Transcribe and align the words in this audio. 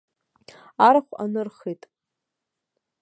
Арахә 0.87 1.13
анырхит. 1.23 1.81